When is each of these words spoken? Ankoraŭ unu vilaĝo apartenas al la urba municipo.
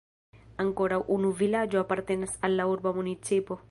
Ankoraŭ 0.63 0.99
unu 1.17 1.31
vilaĝo 1.43 1.83
apartenas 1.85 2.37
al 2.49 2.61
la 2.63 2.71
urba 2.75 2.99
municipo. 3.01 3.59